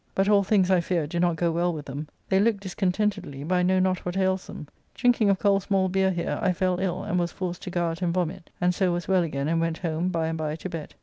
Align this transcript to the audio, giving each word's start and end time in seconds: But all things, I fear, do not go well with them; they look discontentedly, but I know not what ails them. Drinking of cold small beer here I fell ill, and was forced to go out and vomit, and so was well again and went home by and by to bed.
But 0.15 0.27
all 0.27 0.41
things, 0.43 0.71
I 0.71 0.81
fear, 0.81 1.05
do 1.05 1.19
not 1.19 1.35
go 1.35 1.51
well 1.51 1.71
with 1.71 1.85
them; 1.85 2.07
they 2.29 2.39
look 2.39 2.59
discontentedly, 2.59 3.43
but 3.43 3.53
I 3.53 3.61
know 3.61 3.77
not 3.77 3.99
what 4.03 4.17
ails 4.17 4.47
them. 4.47 4.67
Drinking 4.95 5.29
of 5.29 5.37
cold 5.37 5.61
small 5.61 5.89
beer 5.89 6.09
here 6.09 6.39
I 6.41 6.53
fell 6.53 6.79
ill, 6.79 7.03
and 7.03 7.19
was 7.19 7.31
forced 7.31 7.61
to 7.61 7.69
go 7.69 7.85
out 7.85 8.01
and 8.01 8.11
vomit, 8.11 8.49
and 8.59 8.73
so 8.73 8.91
was 8.93 9.07
well 9.07 9.21
again 9.21 9.47
and 9.47 9.61
went 9.61 9.77
home 9.77 10.07
by 10.07 10.25
and 10.25 10.39
by 10.39 10.55
to 10.55 10.69
bed. 10.69 10.95